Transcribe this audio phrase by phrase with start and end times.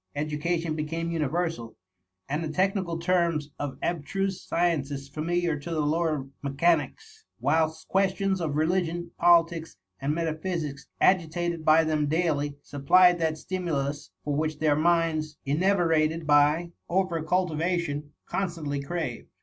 [0.15, 1.75] Education be« came universal,
[2.27, 8.41] and the technical terms of ab struse sciences familiar to the lowest rfiechanics; whilst questions
[8.41, 14.57] of religion, politics, and meta pliysies, agitated by them daily, supplied that stimulus, for which
[14.57, 16.71] their minds, enervated by b3 4 I'HK MUMMY.
[16.89, 19.27] over cultivation^ constantly craved.